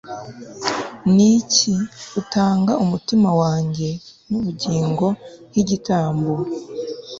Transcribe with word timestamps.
Niki 1.15 1.73
utanga 2.21 2.73
umutima 2.83 3.29
wanjye 3.41 3.89
nubugingo 4.29 5.05
nkigitambo 5.49 6.31